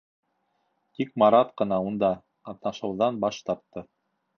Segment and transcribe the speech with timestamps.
[1.01, 2.13] Тик Марат ҡына унда
[2.51, 3.91] ҡатнашыуҙан баш тартты.